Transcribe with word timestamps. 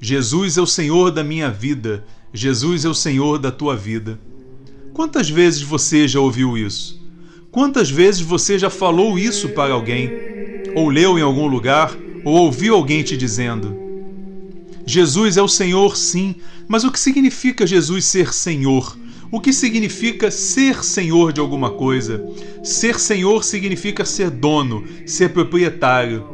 Jesus 0.00 0.56
é 0.56 0.60
o 0.60 0.66
Senhor 0.66 1.10
da 1.10 1.24
minha 1.24 1.50
vida. 1.50 2.04
Jesus 2.32 2.84
é 2.84 2.88
o 2.88 2.94
Senhor 2.94 3.38
da 3.38 3.50
tua 3.50 3.76
vida. 3.76 4.18
Quantas 4.92 5.28
vezes 5.28 5.62
você 5.62 6.06
já 6.06 6.20
ouviu 6.20 6.56
isso? 6.56 7.00
Quantas 7.50 7.90
vezes 7.90 8.20
você 8.20 8.58
já 8.58 8.70
falou 8.70 9.18
isso 9.18 9.48
para 9.50 9.72
alguém? 9.72 10.10
Ou 10.74 10.88
leu 10.88 11.18
em 11.18 11.22
algum 11.22 11.46
lugar? 11.46 11.96
Ou 12.24 12.34
ouviu 12.34 12.74
alguém 12.74 13.02
te 13.02 13.16
dizendo? 13.16 13.76
Jesus 14.86 15.36
é 15.36 15.42
o 15.42 15.48
Senhor, 15.48 15.96
sim, 15.96 16.36
mas 16.66 16.84
o 16.84 16.90
que 16.90 16.98
significa 16.98 17.66
Jesus 17.66 18.04
ser 18.04 18.32
Senhor? 18.32 18.96
O 19.30 19.40
que 19.40 19.52
significa 19.52 20.30
ser 20.30 20.82
senhor 20.82 21.34
de 21.34 21.40
alguma 21.40 21.70
coisa? 21.70 22.24
Ser 22.64 22.98
senhor 22.98 23.44
significa 23.44 24.02
ser 24.02 24.30
dono, 24.30 24.84
ser 25.04 25.34
proprietário. 25.34 26.24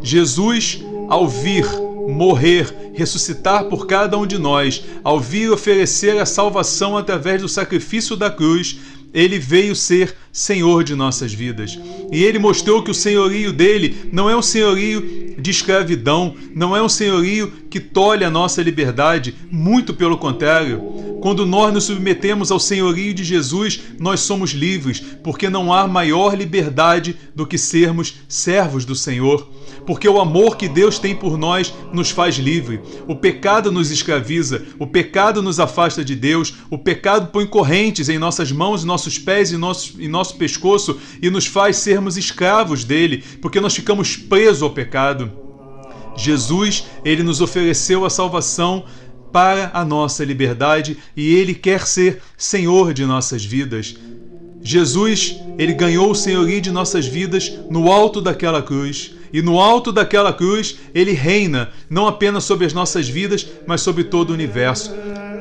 Jesus, 0.00 0.82
ao 1.10 1.28
vir 1.28 1.66
morrer, 2.12 2.92
ressuscitar 2.94 3.64
por 3.64 3.86
cada 3.86 4.16
um 4.16 4.26
de 4.26 4.38
nós, 4.38 4.84
ao 5.02 5.18
vir 5.18 5.50
oferecer 5.50 6.18
a 6.18 6.26
salvação 6.26 6.96
através 6.96 7.42
do 7.42 7.48
sacrifício 7.48 8.16
da 8.16 8.30
cruz, 8.30 8.78
ele 9.12 9.38
veio 9.38 9.76
ser 9.76 10.14
Senhor 10.32 10.82
de 10.82 10.94
nossas 10.94 11.34
vidas. 11.34 11.78
E 12.10 12.24
ele 12.24 12.38
mostrou 12.38 12.82
que 12.82 12.90
o 12.90 12.94
senhorio 12.94 13.52
dele 13.52 14.08
não 14.10 14.30
é 14.30 14.36
um 14.36 14.40
senhorio 14.40 15.34
de 15.38 15.50
escravidão, 15.50 16.34
não 16.54 16.74
é 16.74 16.82
um 16.82 16.88
senhorio 16.88 17.52
que 17.68 17.78
tolhe 17.78 18.24
a 18.24 18.30
nossa 18.30 18.62
liberdade, 18.62 19.34
muito 19.50 19.92
pelo 19.92 20.16
contrário. 20.16 20.80
Quando 21.20 21.44
nós 21.44 21.72
nos 21.72 21.84
submetemos 21.84 22.50
ao 22.50 22.58
senhorio 22.58 23.12
de 23.12 23.22
Jesus, 23.22 23.80
nós 23.98 24.20
somos 24.20 24.50
livres, 24.52 25.00
porque 25.22 25.50
não 25.50 25.72
há 25.72 25.86
maior 25.86 26.34
liberdade 26.34 27.14
do 27.34 27.46
que 27.46 27.58
sermos 27.58 28.14
servos 28.28 28.84
do 28.84 28.94
Senhor. 28.94 29.51
Porque 29.86 30.08
o 30.08 30.20
amor 30.20 30.56
que 30.56 30.68
Deus 30.68 30.98
tem 30.98 31.14
por 31.14 31.36
nós 31.36 31.72
nos 31.92 32.10
faz 32.10 32.36
livre. 32.36 32.80
O 33.06 33.16
pecado 33.16 33.72
nos 33.72 33.90
escraviza, 33.90 34.64
o 34.78 34.86
pecado 34.86 35.42
nos 35.42 35.58
afasta 35.58 36.04
de 36.04 36.14
Deus, 36.14 36.54
o 36.70 36.78
pecado 36.78 37.28
põe 37.28 37.46
correntes 37.46 38.08
em 38.08 38.18
nossas 38.18 38.52
mãos, 38.52 38.84
nossos 38.84 39.18
pés 39.18 39.52
e 39.52 39.56
nosso, 39.56 40.00
e 40.00 40.08
nosso 40.08 40.36
pescoço 40.36 40.98
e 41.20 41.30
nos 41.30 41.46
faz 41.46 41.76
sermos 41.76 42.16
escravos 42.16 42.84
dele, 42.84 43.24
porque 43.40 43.60
nós 43.60 43.74
ficamos 43.74 44.16
presos 44.16 44.62
ao 44.62 44.70
pecado. 44.70 45.30
Jesus, 46.16 46.84
ele 47.04 47.22
nos 47.22 47.40
ofereceu 47.40 48.04
a 48.04 48.10
salvação 48.10 48.84
para 49.32 49.70
a 49.72 49.84
nossa 49.84 50.24
liberdade 50.24 50.98
e 51.16 51.34
ele 51.34 51.54
quer 51.54 51.86
ser 51.86 52.20
Senhor 52.36 52.92
de 52.92 53.06
nossas 53.06 53.44
vidas. 53.44 53.96
Jesus, 54.62 55.36
ele 55.58 55.72
ganhou 55.72 56.10
o 56.10 56.14
senhorio 56.14 56.60
de 56.60 56.70
nossas 56.70 57.06
vidas 57.06 57.52
no 57.68 57.90
alto 57.90 58.20
daquela 58.20 58.62
cruz. 58.62 59.12
E 59.32 59.40
no 59.40 59.58
alto 59.58 59.90
daquela 59.90 60.32
cruz, 60.32 60.76
ele 60.94 61.12
reina 61.12 61.70
não 61.88 62.06
apenas 62.06 62.44
sobre 62.44 62.66
as 62.66 62.72
nossas 62.72 63.08
vidas, 63.08 63.46
mas 63.66 63.80
sobre 63.80 64.04
todo 64.04 64.30
o 64.30 64.34
universo. 64.34 64.92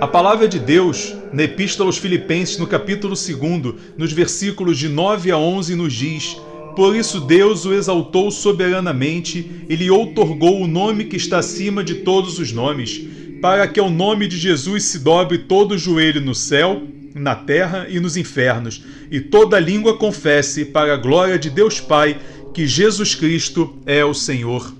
A 0.00 0.06
palavra 0.06 0.46
de 0.46 0.60
Deus, 0.60 1.14
na 1.32 1.42
Epístola 1.42 1.88
aos 1.88 1.98
Filipenses, 1.98 2.58
no 2.58 2.66
capítulo 2.66 3.14
2, 3.14 3.74
nos 3.96 4.12
versículos 4.12 4.78
de 4.78 4.88
9 4.88 5.32
a 5.32 5.38
11, 5.38 5.74
nos 5.74 5.92
diz: 5.92 6.36
Por 6.76 6.94
isso 6.94 7.20
Deus 7.20 7.64
o 7.64 7.72
exaltou 7.72 8.30
soberanamente 8.30 9.64
e 9.68 9.74
lhe 9.74 9.90
outorgou 9.90 10.60
o 10.60 10.68
nome 10.68 11.06
que 11.06 11.16
está 11.16 11.38
acima 11.38 11.82
de 11.82 11.96
todos 11.96 12.38
os 12.38 12.52
nomes, 12.52 13.00
para 13.40 13.66
que 13.66 13.80
ao 13.80 13.90
nome 13.90 14.28
de 14.28 14.36
Jesus 14.36 14.84
se 14.84 15.00
dobre 15.00 15.38
todo 15.38 15.72
o 15.72 15.78
joelho 15.78 16.20
no 16.20 16.34
céu, 16.34 16.82
na 17.18 17.34
terra 17.34 17.86
e 17.88 17.98
nos 18.00 18.16
infernos, 18.16 18.82
e 19.10 19.20
toda 19.20 19.58
língua 19.58 19.96
confesse, 19.96 20.64
para 20.64 20.94
a 20.94 20.96
glória 20.96 21.38
de 21.38 21.50
Deus 21.50 21.80
Pai, 21.80 22.20
que 22.54 22.66
Jesus 22.66 23.14
Cristo 23.14 23.76
é 23.86 24.04
o 24.04 24.14
Senhor. 24.14 24.72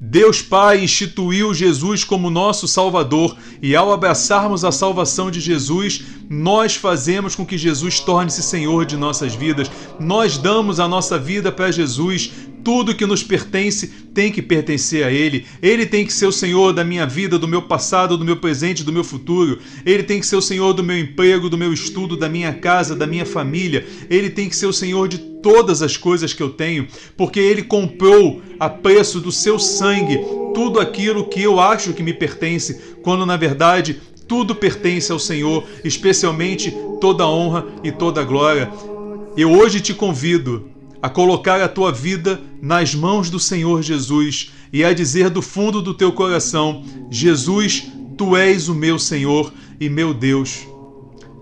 Deus 0.00 0.40
Pai 0.40 0.82
instituiu 0.84 1.52
Jesus 1.52 2.04
como 2.04 2.30
nosso 2.30 2.68
Salvador 2.68 3.36
e, 3.60 3.74
ao 3.74 3.92
abraçarmos 3.92 4.64
a 4.64 4.70
salvação 4.70 5.30
de 5.30 5.40
Jesus, 5.40 6.02
nós 6.30 6.76
fazemos 6.76 7.34
com 7.34 7.44
que 7.44 7.58
Jesus 7.58 7.98
torne-se 7.98 8.42
Senhor 8.42 8.86
de 8.86 8.96
nossas 8.96 9.34
vidas. 9.34 9.70
Nós 9.98 10.38
damos 10.38 10.78
a 10.78 10.86
nossa 10.86 11.18
vida 11.18 11.50
para 11.50 11.72
Jesus, 11.72 12.30
tudo 12.68 12.94
que 12.94 13.06
nos 13.06 13.22
pertence 13.22 13.86
tem 14.12 14.30
que 14.30 14.42
pertencer 14.42 15.02
a 15.02 15.10
Ele. 15.10 15.46
Ele 15.62 15.86
tem 15.86 16.04
que 16.04 16.12
ser 16.12 16.26
o 16.26 16.32
Senhor 16.32 16.74
da 16.74 16.84
minha 16.84 17.06
vida, 17.06 17.38
do 17.38 17.48
meu 17.48 17.62
passado, 17.62 18.18
do 18.18 18.26
meu 18.26 18.36
presente, 18.36 18.84
do 18.84 18.92
meu 18.92 19.02
futuro. 19.02 19.58
Ele 19.86 20.02
tem 20.02 20.20
que 20.20 20.26
ser 20.26 20.36
o 20.36 20.42
Senhor 20.42 20.74
do 20.74 20.84
meu 20.84 20.98
emprego, 20.98 21.48
do 21.48 21.56
meu 21.56 21.72
estudo, 21.72 22.14
da 22.14 22.28
minha 22.28 22.52
casa, 22.52 22.94
da 22.94 23.06
minha 23.06 23.24
família. 23.24 23.86
Ele 24.10 24.28
tem 24.28 24.50
que 24.50 24.54
ser 24.54 24.66
o 24.66 24.72
Senhor 24.74 25.08
de 25.08 25.16
todas 25.16 25.80
as 25.80 25.96
coisas 25.96 26.34
que 26.34 26.42
eu 26.42 26.50
tenho, 26.50 26.86
porque 27.16 27.40
Ele 27.40 27.62
comprou 27.62 28.42
a 28.60 28.68
preço 28.68 29.18
do 29.18 29.32
seu 29.32 29.58
sangue 29.58 30.20
tudo 30.54 30.78
aquilo 30.78 31.26
que 31.26 31.40
eu 31.40 31.58
acho 31.58 31.94
que 31.94 32.02
me 32.02 32.12
pertence, 32.12 32.78
quando 33.02 33.24
na 33.24 33.38
verdade 33.38 33.98
tudo 34.28 34.54
pertence 34.54 35.10
ao 35.10 35.18
Senhor, 35.18 35.64
especialmente 35.82 36.70
toda 37.00 37.24
a 37.24 37.30
honra 37.30 37.64
e 37.82 37.90
toda 37.90 38.20
a 38.20 38.24
glória. 38.24 38.70
Eu 39.38 39.52
hoje 39.52 39.80
te 39.80 39.94
convido 39.94 40.76
a 41.02 41.08
colocar 41.08 41.60
a 41.60 41.68
tua 41.68 41.92
vida 41.92 42.40
nas 42.60 42.94
mãos 42.94 43.30
do 43.30 43.38
Senhor 43.38 43.82
Jesus 43.82 44.52
e 44.72 44.84
a 44.84 44.92
dizer 44.92 45.30
do 45.30 45.40
fundo 45.40 45.80
do 45.80 45.94
teu 45.94 46.12
coração: 46.12 46.84
Jesus, 47.10 47.86
tu 48.16 48.36
és 48.36 48.68
o 48.68 48.74
meu 48.74 48.98
Senhor 48.98 49.52
e 49.80 49.88
meu 49.88 50.12
Deus. 50.12 50.66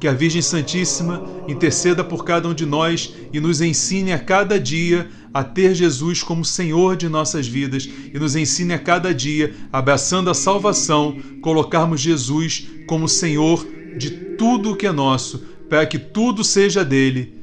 Que 0.00 0.08
a 0.08 0.12
Virgem 0.12 0.42
Santíssima 0.42 1.22
interceda 1.46 2.02
por 2.02 2.24
cada 2.24 2.48
um 2.48 2.54
de 2.54 2.66
nós 2.66 3.14
e 3.32 3.38
nos 3.38 3.60
ensine 3.60 4.12
a 4.12 4.18
cada 4.18 4.58
dia 4.58 5.08
a 5.32 5.44
ter 5.44 5.74
Jesus 5.74 6.22
como 6.22 6.44
Senhor 6.44 6.96
de 6.96 7.08
nossas 7.08 7.46
vidas 7.46 7.88
e 8.12 8.18
nos 8.18 8.34
ensine 8.34 8.74
a 8.74 8.78
cada 8.78 9.14
dia, 9.14 9.54
abraçando 9.72 10.28
a 10.28 10.34
salvação, 10.34 11.16
colocarmos 11.40 12.00
Jesus 12.00 12.66
como 12.86 13.08
Senhor 13.08 13.64
de 13.96 14.10
tudo 14.10 14.72
o 14.72 14.76
que 14.76 14.86
é 14.86 14.92
nosso, 14.92 15.38
para 15.70 15.86
que 15.86 15.98
tudo 15.98 16.42
seja 16.42 16.84
dele 16.84 17.41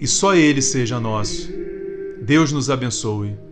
e 0.00 0.06
só 0.06 0.34
Ele 0.34 0.62
seja 0.62 1.00
nosso. 1.00 1.50
Deus 2.22 2.52
nos 2.52 2.70
abençoe. 2.70 3.45